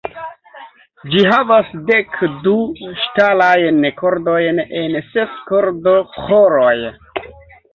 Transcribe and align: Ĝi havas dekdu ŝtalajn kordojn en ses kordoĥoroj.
Ĝi 1.09 1.19
havas 1.31 1.67
dekdu 1.89 2.55
ŝtalajn 3.01 3.85
kordojn 4.01 4.63
en 4.81 4.99
ses 5.11 5.37
kordoĥoroj. 5.53 6.75